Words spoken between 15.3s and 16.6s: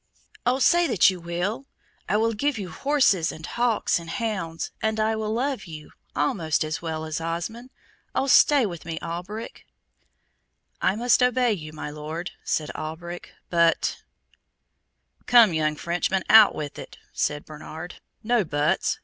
young Frenchman, out